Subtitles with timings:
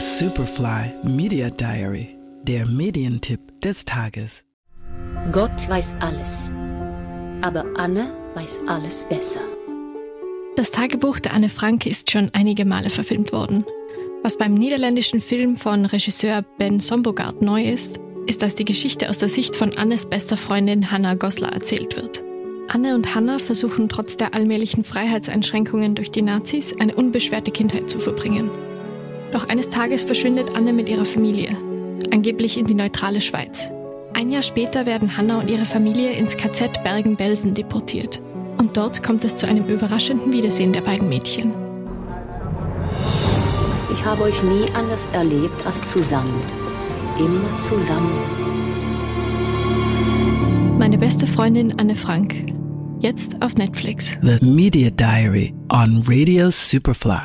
[0.00, 4.44] Superfly Media Diary, der Medientipp des Tages.
[5.32, 6.52] Gott weiß alles,
[7.42, 9.40] aber Anne weiß alles besser.
[10.54, 13.64] Das Tagebuch der Anne Frank ist schon einige Male verfilmt worden.
[14.22, 19.18] Was beim niederländischen Film von Regisseur Ben Sombogaard neu ist, ist, dass die Geschichte aus
[19.18, 22.22] der Sicht von Annes bester Freundin Hannah Goslar erzählt wird.
[22.68, 27.98] Anne und Hannah versuchen trotz der allmählichen Freiheitseinschränkungen durch die Nazis eine unbeschwerte Kindheit zu
[27.98, 28.48] verbringen.
[29.32, 31.56] Doch eines Tages verschwindet Anne mit ihrer Familie,
[32.10, 33.68] angeblich in die neutrale Schweiz.
[34.14, 38.20] Ein Jahr später werden Hannah und ihre Familie ins KZ Bergen-Belsen deportiert.
[38.56, 41.52] Und dort kommt es zu einem überraschenden Wiedersehen der beiden Mädchen.
[43.92, 46.40] Ich habe euch nie anders erlebt als zusammen.
[47.18, 48.12] Immer zusammen.
[50.78, 52.34] Meine beste Freundin Anne Frank.
[53.00, 54.16] Jetzt auf Netflix.
[54.22, 57.20] The Media Diary on Radio Superfly.